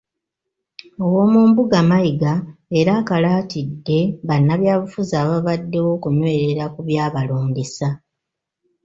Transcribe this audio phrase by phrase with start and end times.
[1.03, 2.33] Owoomumbuga Mayiga
[2.79, 7.87] era akalaatidde bannabyabufuzi ababaddewo okunywerera ku byabalondesa.